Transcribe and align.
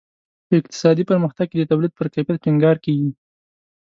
په 0.47 0.53
اقتصادي 0.61 1.03
پرمختګ 1.11 1.45
کې 1.49 1.57
د 1.59 1.63
تولید 1.71 1.91
پر 1.97 2.07
کیفیت 2.13 2.39
ټینګار 2.45 2.77
کیږي. 2.85 3.09